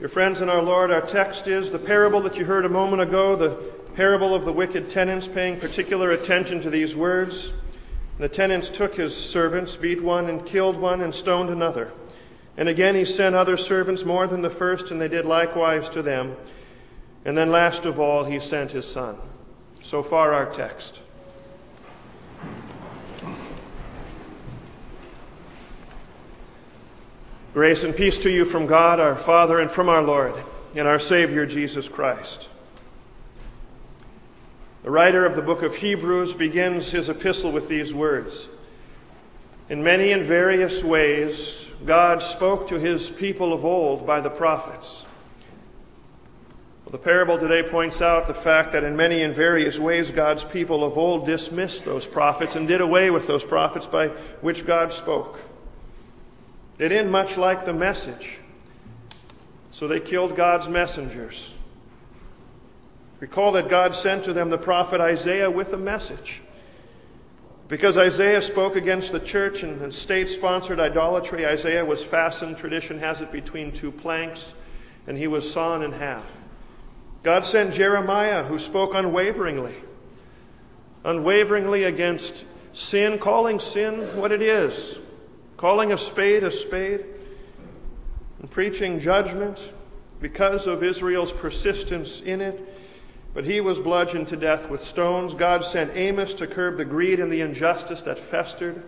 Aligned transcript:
Your 0.00 0.08
friends 0.08 0.40
in 0.40 0.48
our 0.48 0.62
Lord, 0.62 0.92
our 0.92 1.00
text 1.00 1.48
is 1.48 1.72
the 1.72 1.78
parable 1.78 2.20
that 2.20 2.38
you 2.38 2.44
heard 2.44 2.64
a 2.64 2.68
moment 2.68 3.02
ago, 3.02 3.34
the 3.34 3.56
parable 3.96 4.32
of 4.32 4.44
the 4.44 4.52
wicked 4.52 4.88
tenants, 4.88 5.26
paying 5.26 5.58
particular 5.58 6.12
attention 6.12 6.60
to 6.60 6.70
these 6.70 6.94
words. 6.94 7.50
The 8.18 8.28
tenants 8.28 8.68
took 8.68 8.94
his 8.94 9.16
servants, 9.16 9.76
beat 9.76 10.00
one, 10.00 10.30
and 10.30 10.46
killed 10.46 10.76
one, 10.76 11.00
and 11.00 11.12
stoned 11.12 11.50
another. 11.50 11.90
And 12.56 12.68
again 12.68 12.94
he 12.94 13.04
sent 13.04 13.34
other 13.34 13.56
servants 13.56 14.04
more 14.04 14.28
than 14.28 14.40
the 14.40 14.50
first, 14.50 14.92
and 14.92 15.00
they 15.00 15.08
did 15.08 15.26
likewise 15.26 15.88
to 15.88 16.02
them. 16.02 16.36
And 17.24 17.36
then 17.36 17.50
last 17.50 17.84
of 17.84 17.98
all, 17.98 18.22
he 18.24 18.38
sent 18.38 18.70
his 18.70 18.86
son. 18.86 19.18
So 19.82 20.04
far, 20.04 20.32
our 20.32 20.46
text. 20.46 21.00
Grace 27.58 27.82
and 27.82 27.96
peace 27.96 28.20
to 28.20 28.30
you 28.30 28.44
from 28.44 28.68
God 28.68 29.00
our 29.00 29.16
Father 29.16 29.58
and 29.58 29.68
from 29.68 29.88
our 29.88 30.00
Lord 30.00 30.32
and 30.76 30.86
our 30.86 31.00
Savior 31.00 31.44
Jesus 31.44 31.88
Christ. 31.88 32.46
The 34.84 34.92
writer 34.92 35.26
of 35.26 35.34
the 35.34 35.42
book 35.42 35.64
of 35.64 35.74
Hebrews 35.74 36.34
begins 36.34 36.92
his 36.92 37.08
epistle 37.08 37.50
with 37.50 37.66
these 37.66 37.92
words 37.92 38.48
In 39.68 39.82
many 39.82 40.12
and 40.12 40.24
various 40.24 40.84
ways, 40.84 41.66
God 41.84 42.22
spoke 42.22 42.68
to 42.68 42.78
his 42.78 43.10
people 43.10 43.52
of 43.52 43.64
old 43.64 44.06
by 44.06 44.20
the 44.20 44.30
prophets. 44.30 45.04
Well, 46.84 46.92
the 46.92 46.98
parable 46.98 47.38
today 47.38 47.68
points 47.68 48.00
out 48.00 48.28
the 48.28 48.34
fact 48.34 48.70
that 48.70 48.84
in 48.84 48.94
many 48.94 49.22
and 49.22 49.34
various 49.34 49.80
ways, 49.80 50.12
God's 50.12 50.44
people 50.44 50.84
of 50.84 50.96
old 50.96 51.26
dismissed 51.26 51.84
those 51.84 52.06
prophets 52.06 52.54
and 52.54 52.68
did 52.68 52.80
away 52.80 53.10
with 53.10 53.26
those 53.26 53.42
prophets 53.42 53.88
by 53.88 54.10
which 54.42 54.64
God 54.64 54.92
spoke. 54.92 55.40
They 56.78 56.88
didn't 56.88 57.10
much 57.10 57.36
like 57.36 57.64
the 57.66 57.74
message, 57.74 58.38
so 59.72 59.88
they 59.88 59.98
killed 59.98 60.36
God's 60.36 60.68
messengers. 60.68 61.52
Recall 63.18 63.50
that 63.52 63.68
God 63.68 63.96
sent 63.96 64.24
to 64.24 64.32
them 64.32 64.48
the 64.48 64.58
prophet 64.58 65.00
Isaiah 65.00 65.50
with 65.50 65.72
a 65.72 65.76
message. 65.76 66.40
Because 67.66 67.98
Isaiah 67.98 68.40
spoke 68.40 68.76
against 68.76 69.10
the 69.10 69.18
church 69.18 69.64
and 69.64 69.92
state 69.92 70.30
sponsored 70.30 70.78
idolatry, 70.78 71.44
Isaiah 71.44 71.84
was 71.84 72.02
fastened, 72.02 72.56
tradition 72.56 73.00
has 73.00 73.20
it, 73.20 73.32
between 73.32 73.72
two 73.72 73.90
planks, 73.90 74.54
and 75.08 75.18
he 75.18 75.26
was 75.26 75.50
sawn 75.50 75.82
in 75.82 75.90
half. 75.90 76.32
God 77.24 77.44
sent 77.44 77.74
Jeremiah, 77.74 78.44
who 78.44 78.58
spoke 78.58 78.94
unwaveringly, 78.94 79.74
unwaveringly 81.04 81.84
against 81.84 82.44
sin, 82.72 83.18
calling 83.18 83.58
sin 83.58 84.16
what 84.16 84.30
it 84.30 84.40
is 84.40 84.96
calling 85.58 85.92
a 85.92 85.98
spade 85.98 86.44
a 86.44 86.50
spade, 86.50 87.04
and 88.38 88.50
preaching 88.50 88.98
judgment 88.98 89.60
because 90.20 90.66
of 90.66 90.82
Israel's 90.82 91.32
persistence 91.32 92.20
in 92.20 92.40
it. 92.40 92.76
But 93.34 93.44
he 93.44 93.60
was 93.60 93.78
bludgeoned 93.78 94.28
to 94.28 94.36
death 94.36 94.70
with 94.70 94.82
stones. 94.82 95.34
God 95.34 95.64
sent 95.64 95.94
Amos 95.94 96.32
to 96.34 96.46
curb 96.46 96.78
the 96.78 96.84
greed 96.84 97.20
and 97.20 97.30
the 97.30 97.42
injustice 97.42 98.02
that 98.02 98.18
festered 98.18 98.82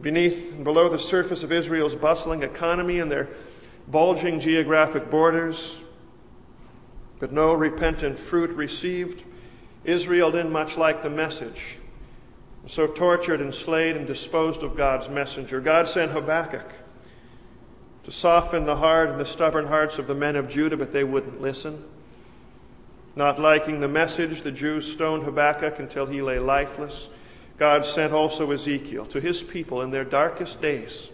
beneath 0.00 0.54
and 0.54 0.64
below 0.64 0.88
the 0.88 0.98
surface 0.98 1.42
of 1.42 1.50
Israel's 1.50 1.94
bustling 1.94 2.42
economy 2.42 2.98
and 2.98 3.10
their 3.10 3.28
bulging 3.88 4.40
geographic 4.40 5.10
borders. 5.10 5.80
But 7.18 7.32
no 7.32 7.54
repentant 7.54 8.18
fruit 8.18 8.50
received. 8.50 9.24
Israel 9.84 10.30
didn't 10.30 10.52
much 10.52 10.76
like 10.76 11.02
the 11.02 11.10
message 11.10 11.78
so 12.66 12.86
tortured 12.86 13.40
and 13.40 13.54
slayed 13.54 13.96
and 13.96 14.06
disposed 14.06 14.62
of 14.62 14.76
God's 14.76 15.08
messenger. 15.08 15.60
God 15.60 15.88
sent 15.88 16.12
Habakkuk 16.12 16.70
to 18.04 18.10
soften 18.10 18.64
the 18.64 18.76
hard 18.76 19.10
and 19.10 19.20
the 19.20 19.24
stubborn 19.24 19.66
hearts 19.66 19.98
of 19.98 20.06
the 20.06 20.14
men 20.14 20.36
of 20.36 20.48
Judah, 20.48 20.76
but 20.76 20.92
they 20.92 21.04
wouldn't 21.04 21.40
listen. 21.40 21.84
Not 23.14 23.38
liking 23.38 23.80
the 23.80 23.88
message, 23.88 24.42
the 24.42 24.52
Jews 24.52 24.90
stoned 24.90 25.24
Habakkuk 25.24 25.78
until 25.78 26.06
he 26.06 26.22
lay 26.22 26.38
lifeless. 26.38 27.08
God 27.58 27.84
sent 27.84 28.12
also 28.12 28.50
Ezekiel 28.50 29.06
to 29.06 29.20
his 29.20 29.42
people 29.42 29.82
in 29.82 29.90
their 29.90 30.04
darkest 30.04 30.62
days. 30.62 31.10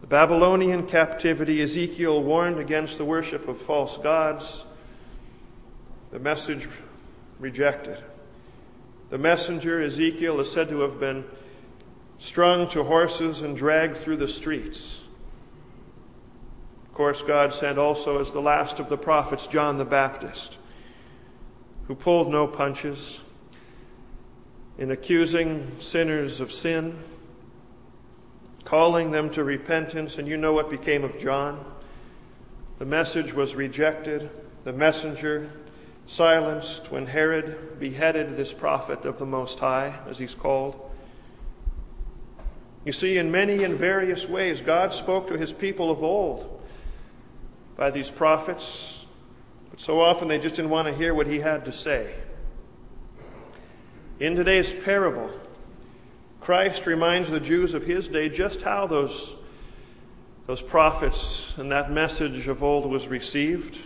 The 0.00 0.08
Babylonian 0.08 0.86
captivity, 0.86 1.62
Ezekiel 1.62 2.22
warned 2.22 2.58
against 2.58 2.98
the 2.98 3.04
worship 3.04 3.46
of 3.46 3.60
false 3.60 3.96
gods. 3.96 4.64
The 6.10 6.18
message 6.18 6.68
rejected. 7.38 8.02
The 9.12 9.18
messenger, 9.18 9.78
Ezekiel, 9.78 10.40
is 10.40 10.50
said 10.50 10.70
to 10.70 10.80
have 10.80 10.98
been 10.98 11.26
strung 12.18 12.66
to 12.70 12.82
horses 12.82 13.42
and 13.42 13.54
dragged 13.54 13.98
through 13.98 14.16
the 14.16 14.26
streets. 14.26 15.00
Of 16.86 16.94
course, 16.94 17.20
God 17.20 17.52
sent 17.52 17.76
also 17.76 18.18
as 18.22 18.30
the 18.30 18.40
last 18.40 18.80
of 18.80 18.88
the 18.88 18.96
prophets 18.96 19.46
John 19.46 19.76
the 19.76 19.84
Baptist, 19.84 20.56
who 21.88 21.94
pulled 21.94 22.30
no 22.30 22.46
punches 22.46 23.20
in 24.78 24.90
accusing 24.90 25.70
sinners 25.78 26.40
of 26.40 26.50
sin, 26.50 26.96
calling 28.64 29.10
them 29.10 29.28
to 29.32 29.44
repentance, 29.44 30.16
and 30.16 30.26
you 30.26 30.38
know 30.38 30.54
what 30.54 30.70
became 30.70 31.04
of 31.04 31.18
John. 31.18 31.62
The 32.78 32.86
message 32.86 33.34
was 33.34 33.54
rejected. 33.56 34.30
The 34.64 34.72
messenger 34.72 35.50
silenced 36.12 36.92
when 36.92 37.06
Herod 37.06 37.80
beheaded 37.80 38.36
this 38.36 38.52
prophet 38.52 39.06
of 39.06 39.18
the 39.18 39.24
Most 39.24 39.58
High, 39.58 39.98
as 40.06 40.18
he's 40.18 40.34
called. 40.34 40.78
You 42.84 42.92
see, 42.92 43.16
in 43.16 43.30
many 43.30 43.64
and 43.64 43.74
various 43.76 44.28
ways, 44.28 44.60
God 44.60 44.92
spoke 44.92 45.28
to 45.28 45.38
his 45.38 45.54
people 45.54 45.90
of 45.90 46.02
old 46.02 46.60
by 47.76 47.90
these 47.90 48.10
prophets, 48.10 49.06
but 49.70 49.80
so 49.80 50.02
often 50.02 50.28
they 50.28 50.38
just 50.38 50.56
didn't 50.56 50.70
want 50.70 50.86
to 50.86 50.94
hear 50.94 51.14
what 51.14 51.26
he 51.26 51.40
had 51.40 51.64
to 51.64 51.72
say. 51.72 52.12
In 54.20 54.36
today's 54.36 54.70
parable, 54.70 55.30
Christ 56.42 56.84
reminds 56.84 57.30
the 57.30 57.40
Jews 57.40 57.72
of 57.72 57.86
his 57.86 58.08
day 58.08 58.28
just 58.28 58.60
how 58.60 58.86
those, 58.86 59.34
those 60.46 60.60
prophets 60.60 61.54
and 61.56 61.72
that 61.72 61.90
message 61.90 62.48
of 62.48 62.62
old 62.62 62.84
was 62.84 63.08
received. 63.08 63.78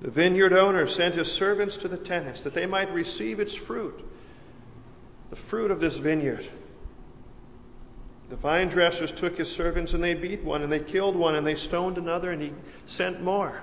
The 0.00 0.10
vineyard 0.10 0.52
owner 0.52 0.86
sent 0.86 1.16
his 1.16 1.30
servants 1.30 1.76
to 1.78 1.88
the 1.88 1.96
tenants 1.96 2.42
that 2.42 2.54
they 2.54 2.66
might 2.66 2.92
receive 2.92 3.40
its 3.40 3.54
fruit, 3.54 4.04
the 5.30 5.36
fruit 5.36 5.70
of 5.70 5.80
this 5.80 5.98
vineyard. 5.98 6.46
The 8.28 8.36
vine 8.36 8.68
dressers 8.68 9.10
took 9.10 9.38
his 9.38 9.50
servants 9.50 9.94
and 9.94 10.04
they 10.04 10.14
beat 10.14 10.44
one 10.44 10.62
and 10.62 10.70
they 10.70 10.80
killed 10.80 11.16
one 11.16 11.34
and 11.34 11.46
they 11.46 11.54
stoned 11.54 11.98
another 11.98 12.30
and 12.30 12.42
he 12.42 12.52
sent 12.86 13.22
more. 13.22 13.62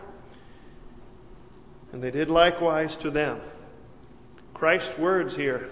And 1.94 2.04
they 2.04 2.12
did 2.12 2.30
likewise 2.30 2.98
to 2.98 3.10
them. 3.10 3.40
Christ's 4.54 4.98
words 4.98 5.36
here, 5.36 5.70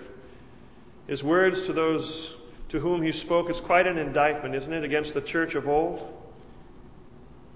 his 1.07 1.23
words 1.23 1.63
to 1.63 1.73
those 1.73 2.35
to 2.69 2.79
whom 2.79 3.01
he 3.01 3.11
spoke, 3.11 3.49
is 3.49 3.59
quite 3.59 3.87
an 3.87 3.97
indictment, 3.97 4.55
isn't 4.55 4.71
it, 4.71 4.83
against 4.83 5.13
the 5.13 5.21
church 5.21 5.55
of 5.55 5.67
old? 5.67 6.22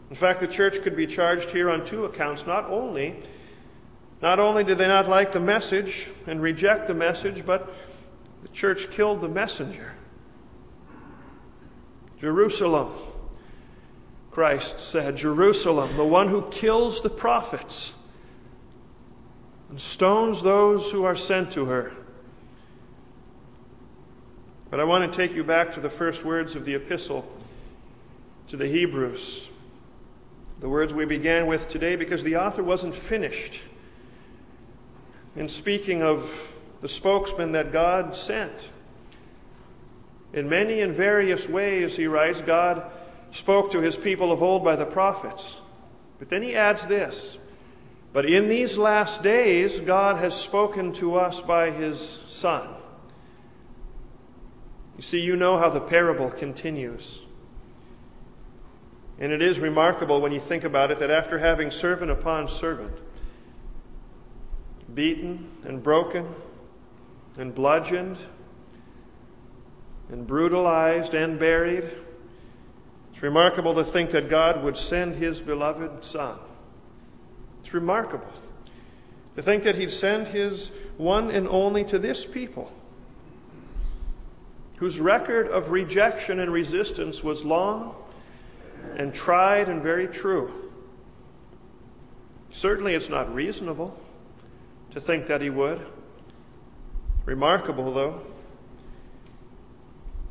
In 0.10 0.16
fact, 0.16 0.40
the 0.40 0.48
church 0.48 0.82
could 0.82 0.96
be 0.96 1.06
charged 1.06 1.52
here 1.52 1.70
on 1.70 1.86
two 1.86 2.06
accounts. 2.06 2.46
Not 2.46 2.66
only, 2.66 3.22
not 4.22 4.40
only 4.40 4.64
did 4.64 4.78
they 4.78 4.88
not 4.88 5.10
like 5.10 5.32
the 5.32 5.40
message 5.40 6.08
and 6.26 6.42
reject 6.42 6.88
the 6.88 6.94
message, 6.94 7.46
but 7.46 7.74
the 8.42 8.48
church 8.50 8.90
killed 8.90 9.22
the 9.22 9.28
messenger. 9.28 9.94
Jerusalem, 12.20 12.94
Christ 14.32 14.80
said, 14.80 15.18
Jerusalem, 15.18 15.96
the 15.98 16.06
one 16.06 16.30
who 16.30 16.50
kills 16.50 17.02
the 17.02 17.10
prophets 17.10 17.94
and 19.70 19.80
stones 19.80 20.42
those 20.42 20.92
who 20.92 21.04
are 21.04 21.16
sent 21.16 21.52
to 21.52 21.66
her. 21.66 21.92
But 24.70 24.80
I 24.80 24.84
want 24.86 25.12
to 25.12 25.18
take 25.18 25.36
you 25.36 25.44
back 25.44 25.74
to 25.74 25.80
the 25.80 25.90
first 25.90 26.24
words 26.24 26.56
of 26.56 26.66
the 26.66 26.76
epistle 26.76 27.30
to 28.48 28.58
the 28.58 28.68
Hebrews 28.68 29.50
the 30.60 30.70
words 30.70 30.94
we 30.94 31.06
began 31.06 31.46
with 31.46 31.70
today 31.70 31.96
because 31.96 32.24
the 32.24 32.36
author 32.36 32.64
wasn't 32.64 32.96
finished 32.96 33.62
in 35.36 35.48
speaking 35.48 36.02
of 36.02 36.52
the 36.82 36.88
spokesman 36.88 37.52
that 37.52 37.72
God 37.72 38.16
sent. 38.16 38.70
In 40.34 40.50
many 40.50 40.82
and 40.82 40.94
various 40.94 41.48
ways, 41.48 41.96
he 41.96 42.08
writes, 42.08 42.42
God 42.42 42.84
spoke 43.32 43.72
to 43.72 43.82
his 43.82 43.96
people 43.96 44.32
of 44.32 44.42
old 44.42 44.64
by 44.64 44.76
the 44.76 44.86
prophets. 44.86 45.60
But 46.20 46.30
then 46.30 46.42
he 46.42 46.56
adds 46.56 46.88
this 46.88 47.38
But 48.14 48.26
in 48.26 48.48
these 48.48 48.78
last 48.78 49.22
days, 49.22 49.80
God 49.80 50.18
has 50.18 50.36
spoken 50.36 50.92
to 50.94 51.16
us 51.16 51.40
by 51.40 51.72
his 51.72 52.22
Son. 52.28 52.68
You 54.96 55.04
see, 55.04 55.22
you 55.22 55.36
know 55.36 55.60
how 55.60 55.70
the 55.70 55.80
parable 55.80 56.32
continues. 56.32 57.20
And 59.20 59.32
it 59.32 59.42
is 59.42 59.60
remarkable 59.60 60.22
when 60.22 60.32
you 60.32 60.40
think 60.40 60.64
about 60.64 60.92
it 60.92 61.00
that 61.00 61.10
after 61.10 61.40
having 61.40 61.72
servant 61.72 62.12
upon 62.12 62.50
servant, 62.50 62.96
beaten 64.94 65.50
and 65.64 65.82
broken 65.82 66.28
and 67.38 67.54
bludgeoned 67.54 68.18
and 70.10 70.26
brutalized 70.26 71.14
and 71.14 71.40
buried, 71.40 71.90
It's 73.12 73.24
remarkable 73.24 73.74
to 73.76 73.84
think 73.84 74.12
that 74.12 74.30
God 74.30 74.64
would 74.64 74.78
send 74.78 75.16
his 75.16 75.42
beloved 75.42 76.06
Son. 76.06 76.38
It's 77.64 77.74
remarkable 77.74 78.32
to 79.36 79.42
think 79.42 79.64
that 79.64 79.76
he'd 79.76 79.92
send 79.92 80.28
his 80.28 80.72
one 80.98 81.32
and 81.32 81.48
only 81.48 81.84
to 81.86 81.98
this 81.98 82.26
people, 82.26 82.72
whose 84.76 85.00
record 85.00 85.48
of 85.48 85.72
rejection 85.72 86.40
and 86.40 86.52
resistance 86.52 87.24
was 87.24 87.44
long 87.44 87.96
and 88.96 89.14
tried 89.14 89.70
and 89.70 89.82
very 89.82 90.08
true. 90.08 90.52
Certainly, 92.50 92.96
it's 92.96 93.10
not 93.10 93.34
reasonable 93.34 94.00
to 94.92 95.00
think 95.00 95.28
that 95.28 95.42
he 95.42 95.50
would. 95.50 95.86
Remarkable, 97.26 97.94
though. 97.94 98.22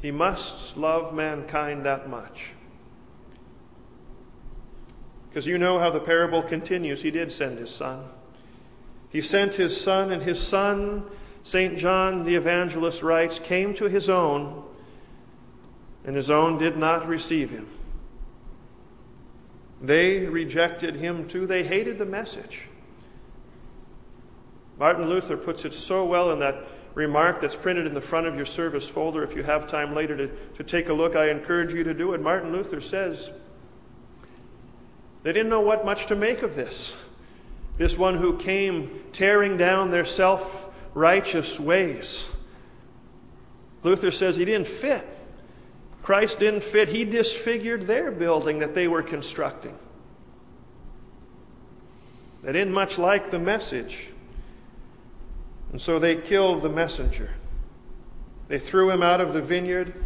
He 0.00 0.10
must 0.10 0.76
love 0.76 1.14
mankind 1.14 1.84
that 1.84 2.08
much. 2.08 2.52
Because 5.28 5.46
you 5.46 5.58
know 5.58 5.78
how 5.78 5.90
the 5.90 6.00
parable 6.00 6.42
continues. 6.42 7.02
He 7.02 7.10
did 7.10 7.30
send 7.30 7.58
his 7.58 7.70
son. 7.70 8.04
He 9.10 9.20
sent 9.20 9.54
his 9.54 9.78
son, 9.78 10.10
and 10.10 10.22
his 10.22 10.40
son, 10.40 11.04
St. 11.42 11.78
John 11.78 12.24
the 12.24 12.34
evangelist 12.34 13.02
writes, 13.02 13.38
came 13.38 13.74
to 13.74 13.84
his 13.84 14.10
own, 14.10 14.64
and 16.04 16.16
his 16.16 16.30
own 16.30 16.58
did 16.58 16.76
not 16.76 17.06
receive 17.06 17.50
him. 17.50 17.68
They 19.80 20.20
rejected 20.20 20.96
him 20.96 21.28
too. 21.28 21.46
They 21.46 21.64
hated 21.64 21.98
the 21.98 22.06
message. 22.06 22.62
Martin 24.78 25.08
Luther 25.08 25.36
puts 25.36 25.64
it 25.64 25.74
so 25.74 26.04
well 26.04 26.30
in 26.32 26.38
that 26.40 26.66
remark 26.94 27.40
that's 27.40 27.56
printed 27.56 27.86
in 27.86 27.94
the 27.94 28.00
front 28.00 28.26
of 28.26 28.36
your 28.36 28.46
service 28.46 28.88
folder. 28.88 29.22
If 29.22 29.36
you 29.36 29.42
have 29.42 29.66
time 29.66 29.94
later 29.94 30.16
to, 30.16 30.28
to 30.54 30.64
take 30.64 30.88
a 30.88 30.92
look, 30.92 31.14
I 31.14 31.30
encourage 31.30 31.72
you 31.72 31.84
to 31.84 31.94
do 31.94 32.14
it. 32.14 32.20
Martin 32.20 32.52
Luther 32.52 32.80
says, 32.80 33.30
they 35.22 35.32
didn't 35.32 35.50
know 35.50 35.60
what 35.60 35.84
much 35.84 36.06
to 36.06 36.16
make 36.16 36.42
of 36.42 36.54
this. 36.54 36.94
This 37.78 37.98
one 37.98 38.16
who 38.16 38.38
came 38.38 39.02
tearing 39.12 39.56
down 39.56 39.90
their 39.90 40.04
self 40.04 40.68
righteous 40.94 41.60
ways. 41.60 42.26
Luther 43.82 44.10
says 44.10 44.36
he 44.36 44.44
didn't 44.44 44.66
fit. 44.66 45.06
Christ 46.06 46.38
didn't 46.38 46.62
fit. 46.62 46.88
He 46.88 47.04
disfigured 47.04 47.88
their 47.88 48.12
building 48.12 48.60
that 48.60 48.76
they 48.76 48.86
were 48.86 49.02
constructing. 49.02 49.76
They 52.44 52.52
didn't 52.52 52.72
much 52.72 52.96
like 52.96 53.32
the 53.32 53.40
message. 53.40 54.10
And 55.72 55.80
so 55.80 55.98
they 55.98 56.14
killed 56.14 56.62
the 56.62 56.68
messenger. 56.68 57.30
They 58.46 58.60
threw 58.60 58.88
him 58.88 59.02
out 59.02 59.20
of 59.20 59.32
the 59.32 59.42
vineyard. 59.42 60.00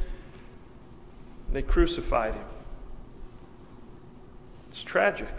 They 1.52 1.60
crucified 1.60 2.32
him. 2.32 2.46
It's 4.70 4.82
tragic. 4.82 5.34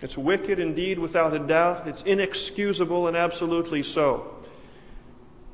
It's 0.00 0.16
wicked 0.16 0.58
indeed, 0.58 0.98
without 0.98 1.34
a 1.34 1.40
doubt. 1.40 1.86
It's 1.86 2.04
inexcusable 2.04 3.06
and 3.06 3.18
absolutely 3.18 3.82
so. 3.82 4.37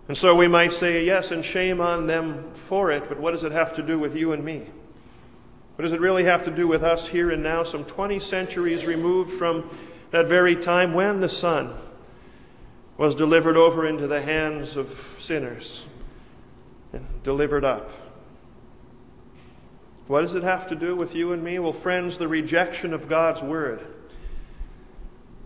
And 0.09 0.17
so 0.17 0.35
we 0.35 0.49
might 0.49 0.73
say, 0.73 1.05
yes, 1.05 1.31
and 1.31 1.45
shame 1.45 1.81
on 1.81 2.07
them 2.07 2.53
for 2.53 2.93
it, 2.93 3.09
but 3.09 3.19
what 3.19 3.31
does 3.31 3.43
it 3.43 3.53
have 3.53 3.75
to 3.77 3.83
do 3.83 3.99
with 3.99 4.15
you 4.15 4.33
and 4.33 4.45
me? 4.45 4.67
What 5.77 5.83
does 5.83 5.93
it 5.93 6.01
really 6.01 6.25
have 6.25 6.45
to 6.45 6.51
do 6.51 6.69
with 6.69 6.83
us 6.83 7.09
here 7.09 7.31
and 7.31 7.43
now, 7.43 7.65
some 7.65 7.85
20 7.85 8.21
centuries 8.21 8.87
removed 8.87 9.33
from 9.33 9.69
that 10.11 10.29
very 10.29 10.55
time 10.55 10.93
when 10.93 11.21
the 11.21 11.29
Son 11.29 11.75
was 12.97 13.15
delivered 13.15 13.57
over 13.57 13.87
into 13.87 14.07
the 14.07 14.23
hands 14.23 14.77
of 14.77 15.17
sinners 15.19 15.85
and 16.93 17.05
delivered 17.23 17.65
up? 17.65 17.91
What 20.07 20.21
does 20.21 20.35
it 20.35 20.43
have 20.43 20.67
to 20.69 20.77
do 20.77 20.95
with 20.95 21.15
you 21.15 21.33
and 21.33 21.43
me? 21.43 21.59
Well, 21.59 21.73
friends, 21.73 22.19
the 22.19 22.29
rejection 22.29 22.93
of 22.93 23.09
God's 23.09 23.43
Word, 23.43 23.85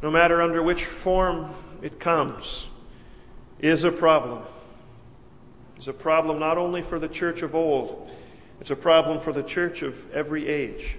no 0.02 0.10
matter 0.10 0.42
under 0.42 0.62
which 0.62 0.84
form 0.84 1.54
it 1.80 2.00
comes, 2.00 2.66
is 3.60 3.84
a 3.84 3.92
problem. 3.92 4.42
It's 5.76 5.88
a 5.88 5.92
problem 5.92 6.38
not 6.38 6.58
only 6.58 6.82
for 6.82 6.98
the 6.98 7.08
church 7.08 7.42
of 7.42 7.54
old, 7.54 8.10
it's 8.60 8.70
a 8.70 8.76
problem 8.76 9.20
for 9.20 9.32
the 9.32 9.42
church 9.42 9.82
of 9.82 10.10
every 10.12 10.48
age. 10.48 10.96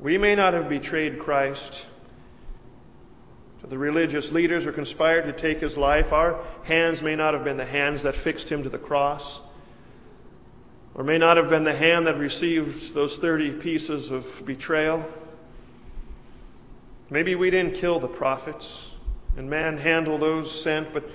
We 0.00 0.18
may 0.18 0.34
not 0.34 0.54
have 0.54 0.68
betrayed 0.68 1.18
Christ 1.18 1.86
to 3.60 3.66
the 3.66 3.78
religious 3.78 4.32
leaders 4.32 4.64
who 4.64 4.72
conspired 4.72 5.26
to 5.26 5.32
take 5.32 5.60
his 5.60 5.76
life. 5.76 6.12
Our 6.12 6.42
hands 6.64 7.02
may 7.02 7.16
not 7.16 7.34
have 7.34 7.44
been 7.44 7.56
the 7.56 7.64
hands 7.64 8.02
that 8.02 8.14
fixed 8.14 8.50
him 8.50 8.62
to 8.64 8.68
the 8.68 8.78
cross 8.78 9.40
or 10.96 11.04
may 11.04 11.18
not 11.18 11.36
have 11.36 11.50
been 11.50 11.64
the 11.64 11.76
hand 11.76 12.06
that 12.06 12.18
received 12.18 12.94
those 12.94 13.16
30 13.16 13.52
pieces 13.52 14.10
of 14.10 14.44
betrayal. 14.46 15.04
Maybe 17.10 17.34
we 17.34 17.50
didn't 17.50 17.74
kill 17.74 18.00
the 18.00 18.08
prophets 18.08 18.92
and 19.36 19.50
manhandle 19.50 20.18
those 20.18 20.62
sent, 20.62 20.92
but, 20.92 21.08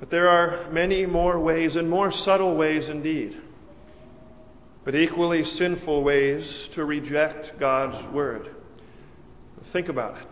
but 0.00 0.10
there 0.10 0.28
are 0.28 0.68
many 0.70 1.06
more 1.06 1.38
ways, 1.38 1.76
and 1.76 1.88
more 1.88 2.10
subtle 2.10 2.54
ways 2.54 2.88
indeed, 2.88 3.40
but 4.84 4.94
equally 4.94 5.44
sinful 5.44 6.02
ways 6.02 6.68
to 6.68 6.84
reject 6.84 7.58
God's 7.58 8.04
word. 8.08 8.54
Think 9.62 9.88
about 9.88 10.16
it. 10.16 10.26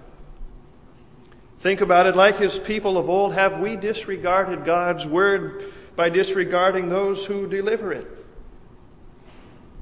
Think 1.60 1.82
about 1.82 2.06
it 2.06 2.16
like 2.16 2.38
his 2.38 2.58
people 2.58 2.96
of 2.96 3.08
old. 3.08 3.34
Have 3.34 3.60
we 3.60 3.76
disregarded 3.76 4.64
God's 4.64 5.06
word 5.06 5.72
by 5.94 6.08
disregarding 6.08 6.88
those 6.88 7.26
who 7.26 7.46
deliver 7.46 7.92
it? 7.92 8.06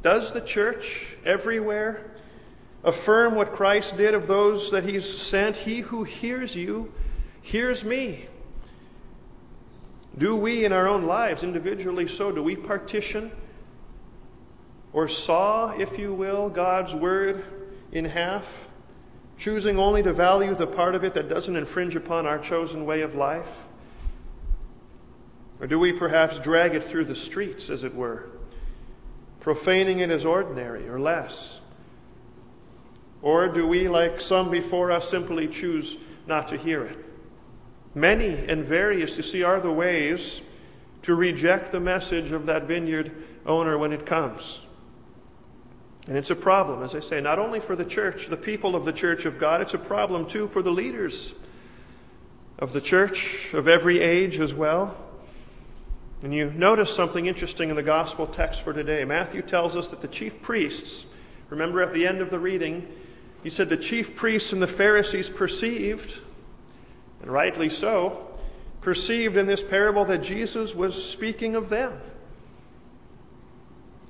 Does 0.03 0.33
the 0.33 0.41
church 0.41 1.17
everywhere 1.25 2.08
affirm 2.85 3.35
what 3.35 3.53
Christ 3.53 3.97
did 3.97 4.15
of 4.15 4.27
those 4.27 4.71
that 4.71 4.85
he's 4.85 5.09
sent? 5.09 5.57
He 5.57 5.81
who 5.81 6.05
hears 6.05 6.55
you 6.55 6.93
hears 7.43 7.85
me. 7.85 8.27
Do 10.17 10.35
we 10.35 10.65
in 10.65 10.73
our 10.73 10.89
own 10.89 11.05
lives, 11.05 11.45
individually 11.45 12.09
so, 12.09 12.33
do 12.33 12.43
we 12.43 12.57
partition 12.57 13.31
or 14.93 15.07
saw, 15.07 15.71
if 15.71 15.99
you 15.99 16.13
will, 16.13 16.49
God's 16.49 16.95
word 16.95 17.45
in 17.93 18.05
half, 18.05 18.67
choosing 19.37 19.79
only 19.79 20.03
to 20.03 20.13
value 20.13 20.55
the 20.55 20.67
part 20.67 20.95
of 20.95 21.05
it 21.05 21.15
that 21.15 21.29
doesn't 21.29 21.55
infringe 21.55 21.95
upon 21.95 22.27
our 22.27 22.39
chosen 22.39 22.85
way 22.85 23.03
of 23.03 23.15
life? 23.15 23.67
Or 25.61 25.67
do 25.67 25.79
we 25.79 25.93
perhaps 25.93 26.39
drag 26.39 26.75
it 26.75 26.83
through 26.83 27.05
the 27.05 27.15
streets, 27.15 27.71
as 27.71 27.85
it 27.85 27.95
were? 27.95 28.29
profaning 29.49 30.01
it 30.01 30.11
as 30.11 30.27
ordinary 30.27 30.87
or 30.89 31.01
less? 31.01 31.61
Or 33.23 33.49
do 33.49 33.67
we, 33.67 33.89
like 33.89 34.21
some 34.21 34.51
before 34.51 34.91
us, 34.93 35.09
simply 35.09 35.49
choose 35.49 35.97
not 36.27 36.49
to 36.49 36.57
hear 36.57 36.85
it? 36.85 36.99
Many 37.95 38.29
and 38.29 38.65
various, 38.65 39.17
you 39.17 39.23
see, 39.23 39.43
are 39.43 39.61
the 39.61 39.73
ways 39.73 40.41
to 41.03 41.15
reject 41.15 41.73
the 41.73 41.81
message 41.81 42.33
of 42.33 42.47
that 42.47 42.65
vineyard 42.65 43.13
owner 43.47 43.79
when 43.79 43.93
it 43.93 44.07
comes. 44.07 44.61
And 46.07 46.17
it's 46.17 46.31
a 46.31 46.37
problem, 46.37 46.83
as 46.83 46.95
I 46.95 47.01
say, 47.01 47.21
not 47.21 47.39
only 47.39 47.61
for 47.61 47.77
the 47.77 47.85
church, 47.85 48.29
the 48.29 48.37
people 48.37 48.75
of 48.75 48.85
the 48.85 48.93
church 48.93 49.27
of 49.27 49.39
God, 49.39 49.61
it's 49.61 49.75
a 49.75 49.79
problem 49.79 50.27
too 50.27 50.49
for 50.49 50.63
the 50.63 50.71
leaders 50.71 51.35
of 52.59 52.73
the 52.73 52.81
church 52.81 53.53
of 53.53 53.69
every 53.69 54.01
age 54.01 54.41
as 54.41 54.55
well. 54.55 54.97
And 56.23 56.35
you 56.35 56.51
notice 56.51 56.93
something 56.93 57.27
interesting 57.27 57.71
in 57.71 57.77
the 57.77 57.83
gospel 57.83 58.27
text 58.27 58.63
for 58.63 58.73
today. 58.73 59.05
Matthew 59.05 59.43
tells 59.43 59.77
us 59.77 59.89
that 59.89 60.01
the 60.01 60.09
chief 60.09 60.43
priests, 60.43 61.05
remember 61.51 61.83
at 61.83 61.93
the 61.93 62.07
end 62.07 62.21
of 62.21 62.31
the 62.31 62.39
reading, 62.39 62.89
he 63.43 63.51
said 63.51 63.69
the 63.69 63.77
chief 63.77 64.17
priests 64.17 64.53
and 64.53 64.61
the 64.61 64.67
Pharisees 64.67 65.31
perceived, 65.31 66.21
and 67.23 67.31
rightly 67.31 67.69
so, 67.69 68.27
perceived 68.81 69.37
in 69.37 69.47
this 69.47 69.63
parable 69.63 70.05
that 70.07 70.23
Jesus 70.23 70.75
was 70.75 71.03
speaking 71.03 71.55
of 71.55 71.69
them. 71.69 72.01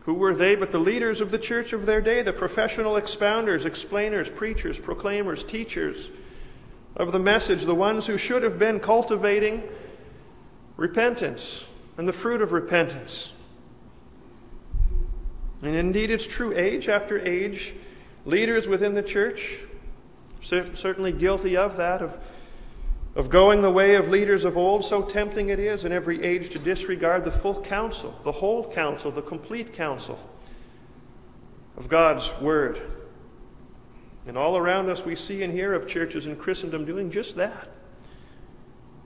Who 0.01 0.15
were 0.15 0.35
they 0.35 0.55
but 0.55 0.71
the 0.71 0.79
leaders 0.79 1.21
of 1.21 1.31
the 1.31 1.39
church 1.39 1.73
of 1.73 1.85
their 1.85 2.01
day, 2.01 2.23
the 2.23 2.33
professional 2.33 2.95
expounders, 2.95 3.67
explainers, 3.67 4.31
preachers, 4.31 4.79
proclaimers, 4.79 5.45
teachers 5.45 6.11
of 6.97 7.13
the 7.13 7.19
message, 7.19 7.65
the 7.65 7.75
ones 7.75 8.07
who 8.07 8.17
should 8.17 8.43
have 8.43 8.59
been 8.59 8.81
cultivating 8.81 9.63
repentance, 10.79 11.65
and 11.99 12.09
the 12.09 12.13
fruit 12.13 12.41
of 12.41 12.53
repentance. 12.53 13.33
And 15.61 15.75
indeed, 15.75 16.11
it's 16.11 16.27
true, 16.27 16.57
age 16.57 16.89
after 16.89 17.19
age, 17.19 17.75
leaders 18.29 18.69
within 18.69 18.93
the 18.93 19.03
church, 19.03 19.59
certainly 20.41 21.13
guilty 21.13 21.57
of 21.57 21.79
that, 21.79 22.03
of, 22.03 22.19
of 23.17 23.31
going 23.31 23.63
the 23.63 23.71
way 23.71 23.95
of 23.95 24.09
leaders 24.09 24.45
of 24.45 24.57
old. 24.57 24.85
So 24.85 25.03
tempting 25.03 25.49
it 25.49 25.59
is 25.59 25.85
in 25.85 25.93
every 25.93 26.23
age 26.23 26.51
to 26.51 26.59
disregard 26.59 27.25
the 27.25 27.33
full 27.33 27.63
counsel, 27.63 28.15
the 28.25 28.33
whole 28.33 28.71
counsel, 28.71 29.11
the 29.11 29.23
complete 29.23 29.73
counsel 29.73 30.19
of 31.77 31.89
God's 31.89 32.31
Word. 32.39 32.83
And 34.27 34.37
all 34.37 34.59
around 34.59 34.91
us, 34.91 35.07
we 35.07 35.17
see 35.17 35.43
and 35.43 35.53
hear 35.53 35.73
of 35.73 35.89
churches 35.89 36.27
in 36.27 36.37
Christendom 36.37 36.85
doing 36.85 37.11
just 37.11 37.35
that 37.37 37.69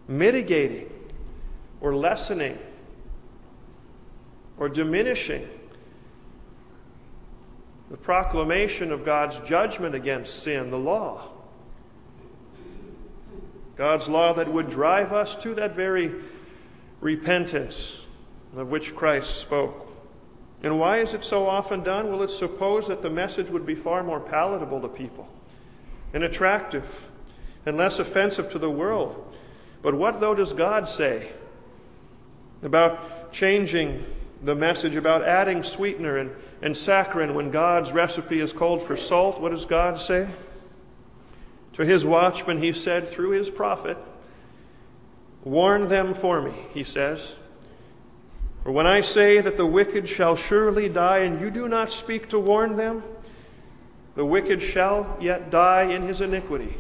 mitigating 0.09 0.91
or 1.81 1.95
lessening 1.95 2.59
or 4.59 4.69
diminishing 4.69 5.49
the 7.93 7.99
proclamation 7.99 8.91
of 8.91 9.05
God's 9.05 9.39
judgment 9.41 9.95
against 9.95 10.43
sin, 10.43 10.71
the 10.71 10.79
law. 10.79 11.29
God's 13.77 14.09
law 14.09 14.33
that 14.33 14.51
would 14.51 14.71
drive 14.71 15.13
us 15.13 15.37
to 15.37 15.55
that 15.57 15.77
very 15.77 16.11
repentance 17.03 18.01
of 18.57 18.71
which 18.71 18.97
Christ 18.97 19.37
spoke. 19.37 19.91
And 20.63 20.81
why 20.81 21.01
is 21.01 21.13
it 21.13 21.23
so 21.23 21.47
often 21.47 21.83
done? 21.83 22.09
Well, 22.09 22.23
it's 22.23 22.37
supposed 22.37 22.89
that 22.89 23.03
the 23.03 23.11
message 23.11 23.51
would 23.51 23.67
be 23.67 23.75
far 23.75 24.03
more 24.03 24.21
palatable 24.21 24.81
to 24.81 24.89
people 24.89 25.29
and 26.15 26.25
attractive 26.25 27.09
and 27.67 27.77
less 27.77 27.99
offensive 27.99 28.51
to 28.53 28.59
the 28.59 28.71
world. 28.71 29.37
But 29.83 29.97
what, 29.97 30.19
though, 30.19 30.35
does 30.35 30.55
God 30.55 30.89
say 30.89 31.29
about 32.63 33.35
changing 33.35 34.07
the 34.43 34.55
message, 34.55 34.97
about 34.97 35.25
adding 35.25 35.63
sweetener 35.63 36.17
and, 36.17 36.31
and 36.63 36.75
saccharin 36.75 37.35
when 37.35 37.51
God's 37.51 37.93
recipe 37.93 38.41
is 38.41 38.53
called 38.53 38.83
for 38.83 38.97
salt? 38.97 39.41
What 39.41 39.51
does 39.51 39.67
God 39.67 40.01
say? 40.01 40.29
To 41.75 41.85
his 41.85 42.05
watchman, 42.05 42.63
he 42.63 42.73
said 42.73 43.09
through 43.09 43.31
his 43.31 43.51
prophet, 43.51 43.99
Warn 45.43 45.89
them 45.89 46.15
for 46.15 46.41
me, 46.41 46.55
he 46.73 46.85
says. 46.85 47.35
For 48.63 48.71
when 48.71 48.87
I 48.87 49.01
say 49.01 49.41
that 49.41 49.57
the 49.57 49.67
wicked 49.67 50.09
shall 50.09 50.37
surely 50.37 50.89
die, 50.89 51.19
and 51.19 51.41
you 51.41 51.51
do 51.51 51.67
not 51.67 51.91
speak 51.91 52.29
to 52.29 52.39
warn 52.39 52.77
them, 52.77 53.03
the 54.15 54.25
wicked 54.25 54.63
shall 54.63 55.17
yet 55.21 55.51
die 55.51 55.85
in 55.85 56.03
his 56.03 56.21
iniquity. 56.21 56.77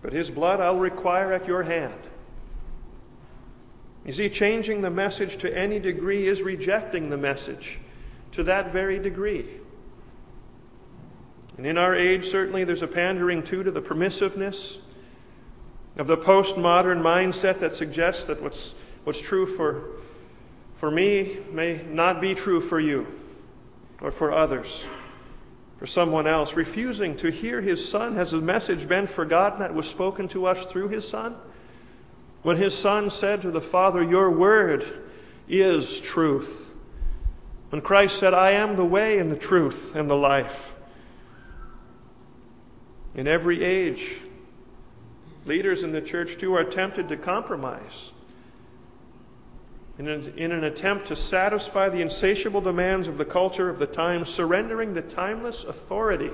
But 0.00 0.14
his 0.14 0.30
blood 0.30 0.60
I'll 0.60 0.78
require 0.78 1.32
at 1.34 1.46
your 1.46 1.64
hand. 1.64 2.00
You 4.06 4.12
see, 4.12 4.30
changing 4.30 4.80
the 4.80 4.90
message 4.90 5.36
to 5.38 5.58
any 5.58 5.78
degree 5.78 6.28
is 6.28 6.40
rejecting 6.40 7.10
the 7.10 7.16
message 7.18 7.80
to 8.34 8.44
that 8.44 8.72
very 8.72 8.98
degree. 8.98 9.48
And 11.56 11.66
in 11.66 11.78
our 11.78 11.94
age, 11.94 12.28
certainly, 12.28 12.64
there's 12.64 12.82
a 12.82 12.88
pandering 12.88 13.42
too 13.42 13.62
to 13.62 13.70
the 13.70 13.80
permissiveness 13.80 14.78
of 15.96 16.08
the 16.08 16.16
postmodern 16.16 17.00
mindset 17.00 17.60
that 17.60 17.76
suggests 17.76 18.24
that 18.24 18.42
what's, 18.42 18.74
what's 19.04 19.20
true 19.20 19.46
for, 19.46 19.84
for 20.74 20.90
me 20.90 21.38
may 21.52 21.82
not 21.88 22.20
be 22.20 22.34
true 22.34 22.60
for 22.60 22.80
you 22.80 23.06
or 24.00 24.10
for 24.10 24.32
others, 24.32 24.84
for 25.78 25.86
someone 25.86 26.26
else. 26.26 26.54
Refusing 26.54 27.16
to 27.18 27.30
hear 27.30 27.60
his 27.60 27.88
son, 27.88 28.16
has 28.16 28.32
the 28.32 28.40
message 28.40 28.88
been 28.88 29.06
forgotten 29.06 29.60
that 29.60 29.74
was 29.74 29.88
spoken 29.88 30.26
to 30.28 30.46
us 30.46 30.66
through 30.66 30.88
his 30.88 31.06
son? 31.06 31.36
When 32.42 32.56
his 32.56 32.76
son 32.76 33.10
said 33.10 33.42
to 33.42 33.52
the 33.52 33.60
Father, 33.60 34.02
Your 34.02 34.28
word 34.28 35.04
is 35.48 36.00
truth. 36.00 36.73
When 37.74 37.82
Christ 37.82 38.20
said, 38.20 38.34
I 38.34 38.52
am 38.52 38.76
the 38.76 38.84
way 38.84 39.18
and 39.18 39.32
the 39.32 39.36
truth 39.36 39.96
and 39.96 40.08
the 40.08 40.14
life. 40.14 40.76
In 43.16 43.26
every 43.26 43.64
age, 43.64 44.18
leaders 45.44 45.82
in 45.82 45.90
the 45.90 46.00
church 46.00 46.38
too 46.38 46.54
are 46.54 46.62
tempted 46.62 47.08
to 47.08 47.16
compromise 47.16 48.12
in 49.98 50.06
an, 50.06 50.32
in 50.36 50.52
an, 50.52 50.62
attempt 50.62 51.08
to 51.08 51.16
satisfy 51.16 51.88
the 51.88 52.00
insatiable 52.00 52.60
demands 52.60 53.08
of 53.08 53.18
the 53.18 53.24
culture 53.24 53.68
of 53.68 53.80
the 53.80 53.88
time, 53.88 54.24
surrendering 54.24 54.94
the 54.94 55.02
timeless 55.02 55.64
authority 55.64 56.30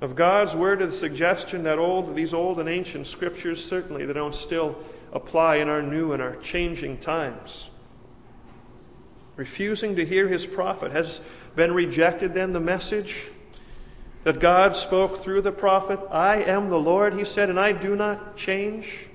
of 0.00 0.16
God's 0.16 0.56
word 0.56 0.80
to 0.80 0.86
the 0.86 0.92
suggestion 0.92 1.62
that 1.62 1.78
old, 1.78 2.16
these 2.16 2.34
old 2.34 2.58
and 2.58 2.68
ancient 2.68 3.06
scriptures 3.06 3.64
certainly 3.64 4.04
they 4.04 4.12
don't 4.12 4.34
still 4.34 4.76
apply 5.12 5.58
in 5.58 5.68
our 5.68 5.82
new 5.82 6.10
and 6.10 6.20
our 6.20 6.34
changing 6.38 6.98
times. 6.98 7.68
Refusing 9.36 9.96
to 9.96 10.04
hear 10.04 10.28
his 10.28 10.46
prophet 10.46 10.92
has 10.92 11.20
been 11.56 11.72
rejected 11.72 12.34
then 12.34 12.52
the 12.52 12.60
message 12.60 13.26
that 14.22 14.38
God 14.38 14.76
spoke 14.76 15.18
through 15.18 15.42
the 15.42 15.52
prophet. 15.52 16.00
I 16.10 16.36
am 16.36 16.70
the 16.70 16.78
Lord, 16.78 17.14
he 17.14 17.24
said, 17.24 17.50
and 17.50 17.58
I 17.58 17.72
do 17.72 17.96
not 17.96 18.36
change. 18.36 19.08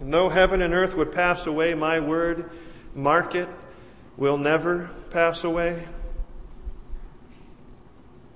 And 0.00 0.12
though 0.12 0.28
heaven 0.28 0.62
and 0.62 0.72
earth 0.72 0.94
would 0.94 1.12
pass 1.12 1.46
away, 1.46 1.74
my 1.74 2.00
word, 2.00 2.50
mark 2.94 3.34
it, 3.34 3.48
will 4.16 4.38
never 4.38 4.90
pass 5.10 5.44
away. 5.44 5.86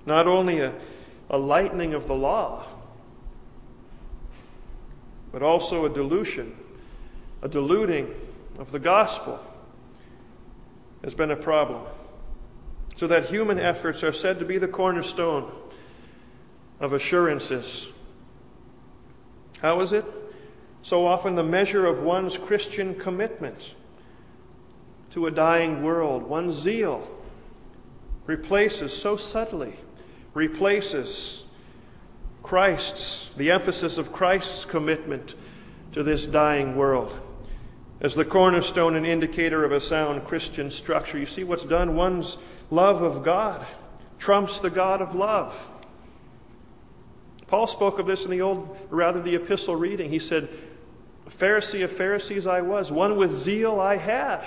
Not 0.05 0.27
only 0.27 0.59
a, 0.59 0.73
a 1.29 1.37
lightening 1.37 1.93
of 1.93 2.07
the 2.07 2.15
law, 2.15 2.63
but 5.31 5.41
also 5.41 5.85
a 5.85 5.89
dilution, 5.89 6.55
a 7.41 7.47
diluting 7.47 8.13
of 8.59 8.71
the 8.71 8.79
gospel 8.79 9.39
has 11.03 11.13
been 11.13 11.31
a 11.31 11.35
problem 11.35 11.81
so 12.95 13.07
that 13.07 13.25
human 13.25 13.59
efforts 13.59 14.03
are 14.03 14.13
said 14.13 14.39
to 14.39 14.45
be 14.45 14.57
the 14.57 14.67
cornerstone 14.67 15.51
of 16.79 16.93
assurances. 16.93 17.89
How 19.61 19.79
is 19.81 19.93
it? 19.93 20.05
So 20.81 21.05
often 21.05 21.35
the 21.35 21.43
measure 21.43 21.85
of 21.85 22.01
one's 22.01 22.37
Christian 22.37 22.95
commitment 22.95 23.73
to 25.11 25.27
a 25.27 25.31
dying 25.31 25.83
world, 25.83 26.23
one's 26.23 26.53
zeal, 26.55 27.07
replaces 28.25 28.95
so 28.95 29.15
subtly, 29.15 29.73
replaces 30.33 31.43
Christ's, 32.41 33.29
the 33.37 33.51
emphasis 33.51 33.97
of 33.97 34.11
Christ's 34.11 34.65
commitment 34.65 35.35
to 35.93 36.03
this 36.03 36.25
dying 36.25 36.75
world 36.75 37.17
as 38.03 38.15
the 38.15 38.25
cornerstone 38.25 38.95
and 38.95 39.07
indicator 39.07 39.63
of 39.63 39.71
a 39.71 39.79
sound 39.79 40.25
Christian 40.25 40.69
structure. 40.69 41.17
You 41.17 41.25
see 41.25 41.45
what's 41.45 41.63
done? 41.63 41.95
One's 41.95 42.37
love 42.69 43.01
of 43.01 43.23
God 43.23 43.65
trumps 44.19 44.59
the 44.59 44.69
God 44.69 45.01
of 45.01 45.15
love. 45.15 45.69
Paul 47.47 47.65
spoke 47.65 47.99
of 47.99 48.05
this 48.05 48.25
in 48.25 48.31
the 48.31 48.41
old, 48.41 48.77
rather 48.89 49.21
the 49.21 49.35
epistle 49.35 49.75
reading. 49.75 50.09
He 50.09 50.19
said, 50.19 50.49
Pharisee 51.29 51.83
of 51.83 51.91
Pharisees 51.91 52.45
I 52.45 52.61
was, 52.61 52.91
one 52.91 53.15
with 53.15 53.33
zeal 53.33 53.79
I 53.79 53.95
had. 53.95 54.45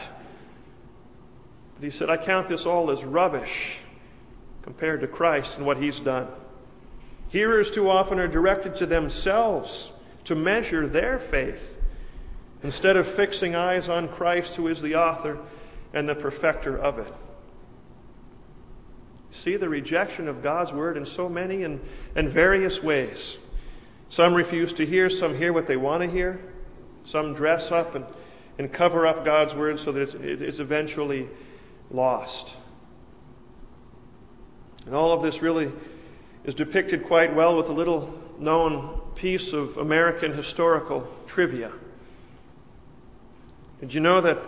But 1.74 1.84
he 1.84 1.90
said, 1.90 2.10
I 2.10 2.16
count 2.16 2.48
this 2.48 2.66
all 2.66 2.90
as 2.90 3.04
rubbish 3.04 3.78
compared 4.62 5.00
to 5.00 5.06
Christ 5.06 5.56
and 5.56 5.66
what 5.66 5.78
he's 5.78 6.00
done. 6.00 6.28
Hearers 7.28 7.70
too 7.70 7.88
often 7.88 8.18
are 8.18 8.28
directed 8.28 8.76
to 8.76 8.86
themselves 8.86 9.90
to 10.24 10.34
measure 10.34 10.86
their 10.86 11.18
faith 11.18 11.75
instead 12.66 12.96
of 12.96 13.06
fixing 13.06 13.54
eyes 13.54 13.88
on 13.88 14.08
Christ, 14.08 14.56
who 14.56 14.66
is 14.66 14.82
the 14.82 14.96
author 14.96 15.38
and 15.94 16.08
the 16.08 16.16
perfecter 16.16 16.76
of 16.76 16.98
it. 16.98 17.14
See 19.30 19.54
the 19.54 19.68
rejection 19.68 20.26
of 20.26 20.42
God's 20.42 20.72
word 20.72 20.96
in 20.96 21.06
so 21.06 21.28
many 21.28 21.62
and, 21.62 21.80
and 22.16 22.28
various 22.28 22.82
ways. 22.82 23.38
Some 24.08 24.34
refuse 24.34 24.72
to 24.72 24.84
hear, 24.84 25.08
some 25.08 25.36
hear 25.36 25.52
what 25.52 25.68
they 25.68 25.76
want 25.76 26.02
to 26.02 26.10
hear, 26.10 26.40
some 27.04 27.34
dress 27.34 27.70
up 27.70 27.94
and, 27.94 28.04
and 28.58 28.72
cover 28.72 29.06
up 29.06 29.24
God's 29.24 29.54
word 29.54 29.78
so 29.78 29.92
that 29.92 30.00
it's, 30.00 30.14
it's 30.42 30.58
eventually 30.58 31.28
lost. 31.92 32.52
And 34.86 34.94
all 34.96 35.12
of 35.12 35.22
this 35.22 35.40
really 35.40 35.70
is 36.42 36.56
depicted 36.56 37.06
quite 37.06 37.32
well 37.32 37.56
with 37.56 37.68
a 37.68 37.72
little 37.72 38.20
known 38.40 39.02
piece 39.14 39.52
of 39.52 39.76
American 39.76 40.32
historical 40.32 41.06
trivia. 41.28 41.70
Did 43.80 43.92
you 43.92 44.00
know 44.00 44.20
that 44.20 44.38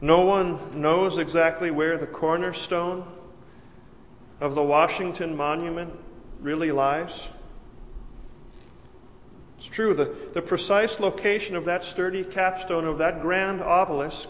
no 0.00 0.20
one 0.26 0.80
knows 0.80 1.16
exactly 1.16 1.70
where 1.70 1.96
the 1.96 2.06
cornerstone 2.06 3.06
of 4.40 4.54
the 4.54 4.62
Washington 4.62 5.36
Monument 5.36 5.92
really 6.40 6.70
lies? 6.70 7.28
It's 9.58 9.68
true, 9.68 9.94
the, 9.94 10.12
the 10.34 10.42
precise 10.42 10.98
location 10.98 11.54
of 11.54 11.64
that 11.66 11.84
sturdy 11.84 12.24
capstone 12.24 12.84
of 12.84 12.98
that 12.98 13.22
grand 13.22 13.60
obelisk 13.60 14.28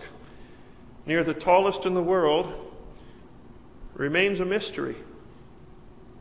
near 1.06 1.24
the 1.24 1.34
tallest 1.34 1.86
in 1.86 1.94
the 1.94 2.02
world 2.02 2.52
remains 3.94 4.40
a 4.40 4.44
mystery, 4.44 4.96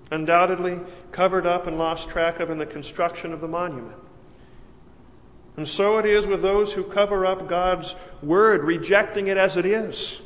undoubtedly 0.09 0.79
covered 1.11 1.45
up 1.45 1.67
and 1.67 1.77
lost 1.77 2.09
track 2.09 2.39
of 2.39 2.49
in 2.49 2.57
the 2.57 2.65
construction 2.65 3.33
of 3.33 3.41
the 3.41 3.47
monument. 3.47 4.00
And 5.57 5.67
so 5.67 5.97
it 5.97 6.05
is 6.05 6.25
with 6.25 6.41
those 6.41 6.73
who 6.73 6.83
cover 6.83 7.25
up 7.25 7.47
God's 7.47 7.95
word, 8.23 8.63
rejecting 8.63 9.27
it 9.27 9.37
as 9.37 9.57
it 9.57 9.65
is, 9.65 10.19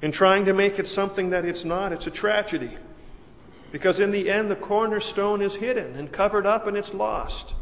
and 0.00 0.12
trying 0.12 0.46
to 0.46 0.54
make 0.54 0.78
it 0.78 0.88
something 0.88 1.30
that 1.30 1.44
it's 1.44 1.64
not. 1.64 1.92
It's 1.92 2.06
a 2.06 2.10
tragedy. 2.10 2.76
Because 3.70 4.00
in 4.00 4.10
the 4.10 4.30
end, 4.30 4.50
the 4.50 4.56
cornerstone 4.56 5.40
is 5.40 5.56
hidden 5.56 5.94
and 5.96 6.10
covered 6.10 6.46
up 6.46 6.66
and 6.66 6.76
it's 6.76 6.92
lost. 6.92 7.54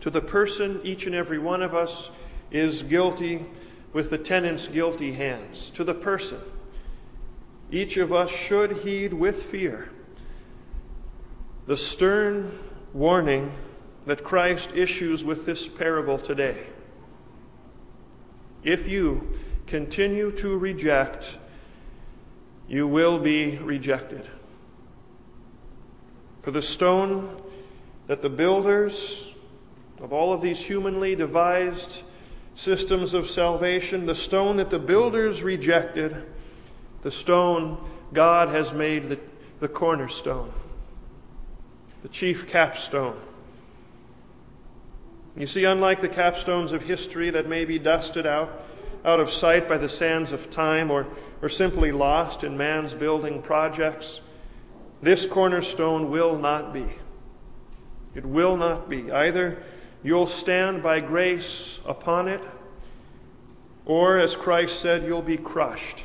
To 0.00 0.10
the 0.10 0.20
person, 0.20 0.80
each 0.82 1.06
and 1.06 1.14
every 1.14 1.38
one 1.38 1.62
of 1.62 1.74
us 1.74 2.10
is 2.50 2.82
guilty 2.82 3.44
with 3.92 4.10
the 4.10 4.18
tenant's 4.18 4.68
guilty 4.68 5.12
hands. 5.12 5.70
To 5.70 5.84
the 5.84 5.94
person, 5.94 6.40
each 7.70 7.96
of 7.96 8.12
us 8.12 8.30
should 8.30 8.78
heed 8.78 9.12
with 9.12 9.42
fear 9.42 9.90
the 11.66 11.76
stern 11.76 12.58
warning 12.92 13.52
that 14.06 14.24
Christ 14.24 14.70
issues 14.74 15.24
with 15.24 15.46
this 15.46 15.68
parable 15.68 16.18
today. 16.18 16.66
If 18.62 18.88
you 18.88 19.38
continue 19.66 20.30
to 20.32 20.58
reject, 20.58 21.38
you 22.68 22.86
will 22.86 23.18
be 23.18 23.58
rejected. 23.58 24.28
For 26.42 26.50
the 26.50 26.62
stone 26.62 27.40
that 28.06 28.22
the 28.22 28.30
builders 28.30 29.32
of 30.00 30.12
all 30.12 30.32
of 30.32 30.42
these 30.42 30.60
humanly 30.60 31.14
devised 31.14 32.02
systems 32.54 33.14
of 33.14 33.30
salvation, 33.30 34.04
the 34.04 34.14
stone 34.14 34.56
that 34.56 34.68
the 34.68 34.78
builders 34.78 35.42
rejected, 35.42 36.24
the 37.02 37.10
stone 37.10 37.78
God 38.12 38.48
has 38.48 38.72
made 38.72 39.08
the, 39.08 39.18
the 39.60 39.68
cornerstone, 39.68 40.52
the 42.02 42.08
chief 42.08 42.48
capstone. 42.48 43.16
You 45.36 45.46
see, 45.46 45.64
unlike 45.64 46.00
the 46.00 46.08
capstones 46.08 46.72
of 46.72 46.82
history 46.82 47.30
that 47.30 47.48
may 47.48 47.64
be 47.64 47.78
dusted 47.78 48.26
out, 48.26 48.62
out 49.04 49.18
of 49.18 49.30
sight 49.30 49.68
by 49.68 49.78
the 49.78 49.88
sands 49.88 50.30
of 50.32 50.50
time 50.50 50.90
or, 50.90 51.06
or 51.40 51.48
simply 51.48 51.90
lost 51.90 52.44
in 52.44 52.56
man's 52.56 52.92
building 52.92 53.40
projects, 53.40 54.20
this 55.00 55.26
cornerstone 55.26 56.10
will 56.10 56.38
not 56.38 56.72
be. 56.72 56.86
It 58.14 58.26
will 58.26 58.56
not 58.56 58.88
be. 58.88 59.10
Either 59.10 59.62
you'll 60.02 60.26
stand 60.26 60.82
by 60.82 61.00
grace 61.00 61.80
upon 61.86 62.28
it, 62.28 62.42
or, 63.84 64.18
as 64.18 64.36
Christ 64.36 64.80
said, 64.80 65.04
you'll 65.04 65.22
be 65.22 65.36
crushed 65.36 66.04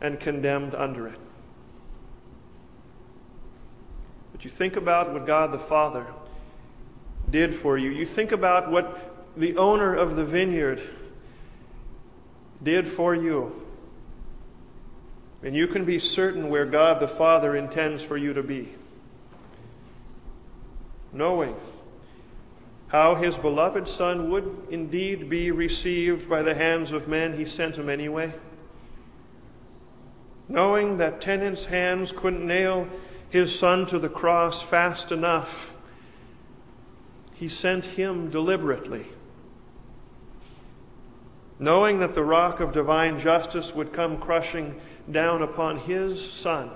and 0.00 0.20
condemned 0.20 0.76
under 0.76 1.08
it. 1.08 1.18
You 4.40 4.50
think 4.50 4.76
about 4.76 5.12
what 5.12 5.26
God 5.26 5.52
the 5.52 5.58
Father 5.58 6.06
did 7.30 7.54
for 7.54 7.76
you. 7.76 7.90
You 7.90 8.06
think 8.06 8.32
about 8.32 8.70
what 8.70 9.14
the 9.36 9.56
owner 9.56 9.94
of 9.94 10.16
the 10.16 10.24
vineyard 10.24 10.80
did 12.62 12.86
for 12.86 13.14
you. 13.14 13.64
And 15.42 15.54
you 15.54 15.66
can 15.66 15.84
be 15.84 15.98
certain 15.98 16.48
where 16.48 16.66
God 16.66 17.00
the 17.00 17.08
Father 17.08 17.56
intends 17.56 18.02
for 18.02 18.16
you 18.16 18.32
to 18.32 18.42
be. 18.42 18.68
Knowing 21.12 21.54
how 22.88 23.14
his 23.14 23.36
beloved 23.36 23.86
Son 23.86 24.30
would 24.30 24.66
indeed 24.70 25.28
be 25.28 25.50
received 25.50 26.28
by 26.28 26.42
the 26.42 26.54
hands 26.54 26.90
of 26.90 27.06
men, 27.06 27.36
he 27.36 27.44
sent 27.44 27.76
him 27.76 27.88
anyway. 27.88 28.32
Knowing 30.48 30.96
that 30.96 31.20
tenants' 31.20 31.66
hands 31.66 32.12
couldn't 32.12 32.46
nail 32.46 32.88
his 33.30 33.56
Son 33.56 33.86
to 33.86 33.98
the 33.98 34.08
cross 34.08 34.62
fast 34.62 35.12
enough, 35.12 35.74
he 37.34 37.48
sent 37.48 37.84
him 37.84 38.30
deliberately. 38.30 39.06
Knowing 41.58 41.98
that 41.98 42.14
the 42.14 42.24
rock 42.24 42.60
of 42.60 42.72
divine 42.72 43.18
justice 43.18 43.74
would 43.74 43.92
come 43.92 44.18
crushing 44.18 44.80
down 45.10 45.42
upon 45.42 45.78
his 45.78 46.30
Son, 46.30 46.70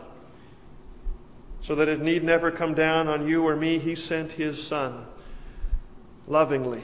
so 1.62 1.74
that 1.74 1.88
it 1.88 2.00
need 2.00 2.24
never 2.24 2.50
come 2.50 2.74
down 2.74 3.08
on 3.08 3.26
you 3.26 3.46
or 3.46 3.56
me, 3.56 3.78
he 3.78 3.94
sent 3.94 4.32
his 4.32 4.62
Son 4.62 5.06
lovingly. 6.26 6.82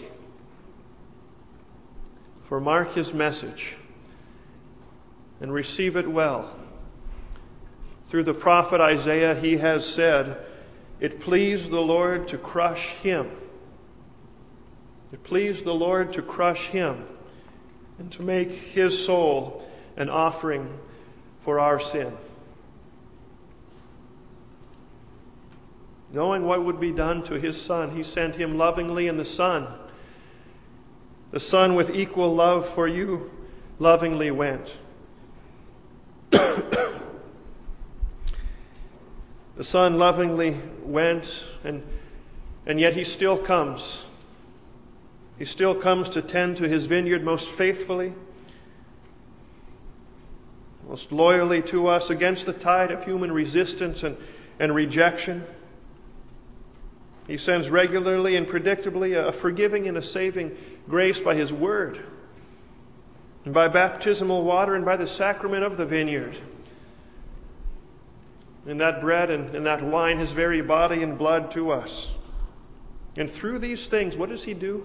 For 2.44 2.60
mark 2.60 2.94
his 2.94 3.12
message 3.12 3.76
and 5.40 5.52
receive 5.52 5.96
it 5.96 6.08
well. 6.08 6.57
Through 8.08 8.22
the 8.24 8.34
prophet 8.34 8.80
Isaiah, 8.80 9.34
he 9.34 9.58
has 9.58 9.86
said, 9.86 10.38
It 10.98 11.20
pleased 11.20 11.70
the 11.70 11.80
Lord 11.80 12.26
to 12.28 12.38
crush 12.38 12.88
him. 12.94 13.30
It 15.12 15.22
pleased 15.22 15.64
the 15.64 15.74
Lord 15.74 16.12
to 16.14 16.22
crush 16.22 16.68
him 16.68 17.06
and 17.98 18.10
to 18.12 18.22
make 18.22 18.50
his 18.52 19.04
soul 19.04 19.68
an 19.96 20.08
offering 20.08 20.78
for 21.42 21.60
our 21.60 21.78
sin. 21.78 22.16
Knowing 26.10 26.44
what 26.44 26.64
would 26.64 26.80
be 26.80 26.92
done 26.92 27.22
to 27.24 27.34
his 27.34 27.60
son, 27.60 27.94
he 27.94 28.02
sent 28.02 28.36
him 28.36 28.56
lovingly, 28.56 29.08
and 29.08 29.18
the 29.18 29.24
son, 29.24 29.66
the 31.30 31.40
son 31.40 31.74
with 31.74 31.94
equal 31.94 32.34
love 32.34 32.66
for 32.66 32.88
you, 32.88 33.30
lovingly 33.78 34.30
went. 34.30 34.76
Son 39.64 39.98
lovingly 39.98 40.60
went, 40.82 41.44
and, 41.64 41.82
and 42.66 42.78
yet 42.78 42.94
he 42.94 43.04
still 43.04 43.36
comes. 43.36 44.04
He 45.38 45.44
still 45.44 45.74
comes 45.74 46.08
to 46.10 46.22
tend 46.22 46.56
to 46.58 46.68
his 46.68 46.86
vineyard 46.86 47.24
most 47.24 47.48
faithfully, 47.48 48.14
most 50.88 51.12
loyally 51.12 51.60
to 51.62 51.86
us 51.86 52.10
against 52.10 52.46
the 52.46 52.52
tide 52.52 52.90
of 52.90 53.04
human 53.04 53.30
resistance 53.30 54.02
and, 54.02 54.16
and 54.58 54.74
rejection. 54.74 55.44
He 57.26 57.36
sends 57.36 57.68
regularly 57.68 58.36
and 58.36 58.46
predictably 58.46 59.14
a 59.14 59.30
forgiving 59.30 59.86
and 59.86 59.98
a 59.98 60.02
saving 60.02 60.56
grace 60.88 61.20
by 61.20 61.34
His 61.34 61.52
Word, 61.52 62.00
and 63.44 63.52
by 63.52 63.68
baptismal 63.68 64.44
water, 64.44 64.74
and 64.74 64.84
by 64.84 64.96
the 64.96 65.06
sacrament 65.06 65.62
of 65.62 65.76
the 65.76 65.84
vineyard. 65.84 66.38
And 68.68 68.80
that 68.80 69.00
bread 69.00 69.30
and, 69.30 69.54
and 69.54 69.66
that 69.66 69.82
wine, 69.82 70.18
His 70.18 70.32
very 70.32 70.60
body 70.60 71.02
and 71.02 71.18
blood 71.18 71.50
to 71.52 71.72
us. 71.72 72.10
And 73.16 73.28
through 73.28 73.58
these 73.58 73.88
things, 73.88 74.16
what 74.16 74.28
does 74.28 74.44
He 74.44 74.54
do? 74.54 74.84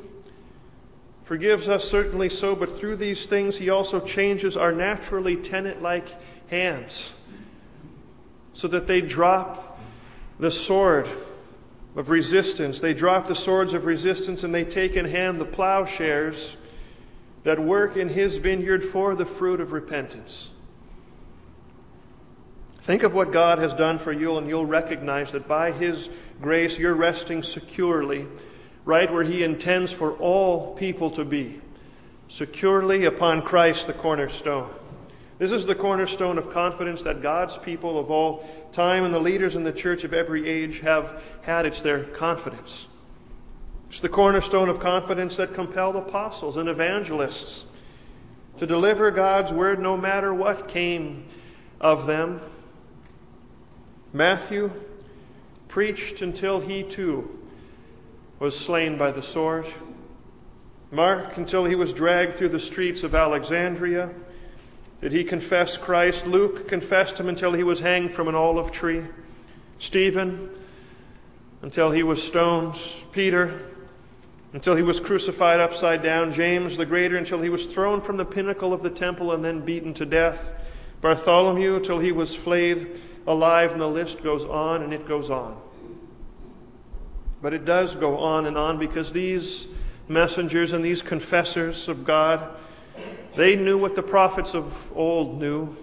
Forgives 1.24 1.70
us, 1.70 1.88
certainly 1.88 2.30
so, 2.30 2.56
but 2.56 2.76
through 2.76 2.96
these 2.96 3.26
things, 3.28 3.58
He 3.58 3.70
also 3.70 4.00
changes 4.00 4.58
our 4.58 4.72
naturally 4.72 5.36
tenant 5.36 5.82
like 5.82 6.08
hands 6.50 7.12
so 8.54 8.68
that 8.68 8.88
they 8.88 9.02
drop 9.02 9.80
the 10.40 10.52
sword 10.52 11.08
of 11.96 12.10
resistance. 12.10 12.80
They 12.80 12.94
drop 12.94 13.28
the 13.28 13.36
swords 13.36 13.74
of 13.74 13.86
resistance 13.86 14.44
and 14.44 14.54
they 14.54 14.66
take 14.66 14.94
in 14.94 15.06
hand 15.06 15.40
the 15.40 15.46
plowshares 15.46 16.56
that 17.44 17.60
work 17.60 17.98
in 17.98 18.10
his 18.10 18.38
vineyard 18.38 18.84
for 18.84 19.16
the 19.16 19.26
fruit 19.26 19.60
of 19.60 19.72
repentance. 19.72 20.52
Think 22.84 23.04
of 23.04 23.14
what 23.14 23.32
God 23.32 23.60
has 23.60 23.74
done 23.74 23.98
for 23.98 24.12
you, 24.12 24.38
and 24.38 24.46
you'll 24.50 24.66
recognize 24.66 25.32
that 25.32 25.48
by 25.48 25.72
his 25.72 26.10
grace 26.42 26.78
you're 26.78 26.94
resting 26.94 27.42
securely 27.42 28.28
right 28.84 29.10
where 29.10 29.24
he 29.24 29.42
intends 29.42 29.94
for 29.94 30.12
all 30.18 30.76
people 30.76 31.10
to 31.12 31.24
be 31.24 31.62
securely 32.28 33.06
upon 33.06 33.42
Christ, 33.42 33.88
the 33.88 33.94
cornerstone. 33.94 34.70
This 35.38 35.54
is 35.54 35.66
the 35.66 35.76
cornerstone 35.76 36.38
of 36.38 36.52
confidence 36.52 37.04
that 37.04 37.22
God's 37.22 37.58
people 37.58 37.98
of 37.98 38.12
all 38.12 38.46
time 38.74 39.06
and 39.06 39.16
the 39.16 39.20
leaders 39.20 39.56
in 39.56 39.64
the 39.64 39.72
church 39.72 40.04
of 40.04 40.14
every 40.14 40.50
age 40.50 40.82
have 40.82 41.24
had. 41.44 41.66
It's 41.66 41.82
their 41.82 42.04
confidence. 42.04 42.88
It's 43.88 44.02
the 44.02 44.10
cornerstone 44.10 44.68
of 44.68 44.82
confidence 44.82 45.38
that 45.38 45.54
compelled 45.54 45.96
apostles 45.96 46.58
and 46.58 46.68
evangelists 46.68 47.64
to 48.58 48.68
deliver 48.68 49.10
God's 49.10 49.54
word 49.54 49.80
no 49.80 49.96
matter 49.96 50.34
what 50.34 50.68
came 50.68 51.24
of 51.80 52.08
them. 52.08 52.42
Matthew 54.16 54.72
preached 55.68 56.22
until 56.22 56.60
he 56.60 56.84
too 56.84 57.40
was 58.40 58.58
slain 58.58 58.96
by 58.96 59.10
the 59.10 59.24
sword. 59.24 59.66
Mark 60.92 61.36
until 61.38 61.66
he 61.66 61.74
was 61.74 61.92
dragged 61.92 62.36
through 62.36 62.50
the 62.50 62.60
streets 62.60 63.04
of 63.04 63.16
Alexandria. 63.16 64.12
Did 65.02 65.14
he 65.14 65.24
confess 65.24 65.78
Christ? 65.78 66.28
Luke 66.28 66.68
confessed 66.68 67.20
him 67.20 67.28
until 67.28 67.54
he 67.54 67.64
was 67.64 67.80
hanged 67.80 68.14
from 68.14 68.28
an 68.28 68.36
olive 68.36 68.72
tree. 68.72 69.04
Stephen, 69.80 70.52
until 71.64 71.90
he 71.90 72.04
was 72.04 72.22
stoned. 72.22 72.78
Peter, 73.12 73.62
until 74.54 74.76
he 74.76 74.84
was 74.84 75.00
crucified 75.00 75.60
upside 75.60 76.04
down. 76.04 76.32
James 76.32 76.78
the 76.78 76.86
Greater, 76.86 77.18
until 77.18 77.42
he 77.42 77.50
was 77.50 77.66
thrown 77.66 78.00
from 78.00 78.18
the 78.18 78.26
pinnacle 78.26 78.74
of 78.74 78.84
the 78.84 78.92
temple 78.92 79.32
and 79.32 79.44
then 79.44 79.62
beaten 79.62 79.92
to 79.96 80.06
death. 80.06 80.54
Bartholomew, 81.02 81.78
until 81.78 81.98
he 81.98 82.12
was 82.12 82.36
flayed 82.36 83.00
alive, 83.28 83.72
and 83.72 83.82
the 83.82 83.88
list 83.88 84.24
goes 84.24 84.46
on 84.46 84.84
and 84.84 84.94
it 84.94 85.08
goes 85.08 85.30
on. 85.30 85.60
But 87.42 87.54
it 87.54 87.66
does 87.66 87.96
go 87.96 88.18
on 88.18 88.46
and 88.46 88.58
on 88.58 88.80
because 88.80 89.12
these 89.12 89.68
messengers 90.08 90.74
and 90.74 90.84
these 90.84 91.02
confessors 91.02 91.88
of 91.88 92.06
God 92.06 92.58
they 93.36 93.56
knew 93.56 93.78
what 93.78 93.96
the 93.96 94.04
prophets 94.04 94.54
of 94.54 94.92
old 94.96 95.40
knew. 95.40 95.76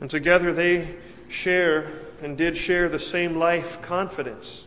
And 0.00 0.10
together 0.10 0.52
they 0.52 0.96
share 1.28 1.92
and 2.22 2.36
did 2.36 2.56
share 2.56 2.88
the 2.88 2.98
same 2.98 3.36
life 3.36 3.80
confidence 3.80 4.66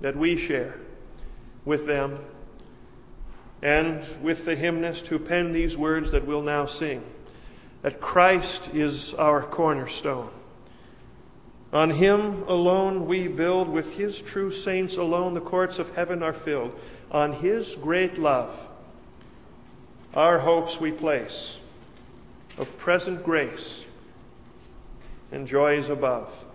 that 0.00 0.16
we 0.16 0.36
share 0.36 0.76
with 1.64 1.86
them 1.86 2.18
and 3.62 4.02
with 4.22 4.46
the 4.46 4.56
hymnist 4.56 5.08
who 5.08 5.18
penned 5.18 5.54
these 5.54 5.76
words 5.76 6.10
that 6.12 6.26
we'll 6.26 6.42
now 6.42 6.64
sing 6.64 7.04
that 7.82 8.00
Christ 8.00 8.70
is 8.74 9.14
our 9.14 9.42
cornerstone. 9.42 10.30
On 11.72 11.90
him 11.90 12.42
alone 12.48 13.06
we 13.06 13.28
build, 13.28 13.68
with 13.68 13.92
his 13.92 14.20
true 14.20 14.50
saints 14.50 14.96
alone 14.96 15.34
the 15.34 15.40
courts 15.40 15.78
of 15.78 15.94
heaven 15.94 16.22
are 16.22 16.32
filled. 16.32 16.78
On 17.10 17.32
his 17.32 17.76
great 17.76 18.18
love 18.18 18.66
our 20.14 20.40
hopes 20.40 20.80
we 20.80 20.90
place 20.90 21.58
of 22.58 22.76
present 22.78 23.22
grace 23.22 23.84
and 25.30 25.46
joys 25.46 25.88
above. 25.88 26.46